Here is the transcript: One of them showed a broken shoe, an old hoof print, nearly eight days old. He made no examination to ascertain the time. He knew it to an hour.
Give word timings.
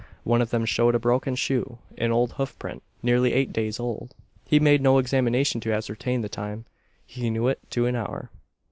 One 0.23 0.41
of 0.41 0.49
them 0.49 0.65
showed 0.65 0.95
a 0.95 0.99
broken 0.99 1.35
shoe, 1.35 1.77
an 1.95 2.11
old 2.11 2.31
hoof 2.31 2.57
print, 2.57 2.81
nearly 3.03 3.33
eight 3.33 3.53
days 3.53 3.79
old. 3.79 4.15
He 4.47 4.59
made 4.59 4.81
no 4.81 4.97
examination 4.97 5.61
to 5.61 5.73
ascertain 5.73 6.21
the 6.21 6.27
time. 6.27 6.65
He 7.05 7.29
knew 7.29 7.47
it 7.49 7.59
to 7.69 7.85
an 7.85 7.95
hour. 7.95 8.31